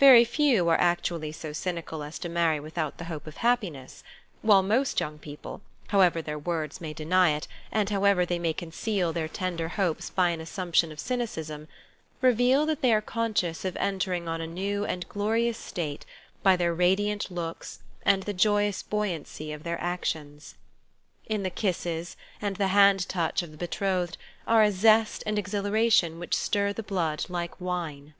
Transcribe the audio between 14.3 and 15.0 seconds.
a new